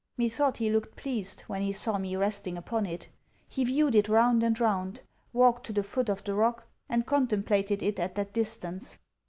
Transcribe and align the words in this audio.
Methought 0.17 0.57
he 0.57 0.71
looked 0.71 0.95
pleased, 0.95 1.41
when 1.41 1.61
he 1.61 1.71
saw 1.71 1.99
me 1.99 2.15
resting 2.15 2.57
upon 2.57 2.87
it. 2.87 3.07
He 3.47 3.63
viewed 3.63 3.93
it 3.93 4.09
round 4.09 4.41
and 4.41 4.59
round, 4.59 4.99
walked 5.31 5.63
to 5.67 5.73
the 5.73 5.83
foot 5.83 6.09
of 6.09 6.23
the 6.23 6.33
rock, 6.33 6.65
and 6.89 7.05
contemplated 7.05 7.83
it 7.83 7.99
at 7.99 8.15
that 8.15 8.33
distance. 8.33 8.97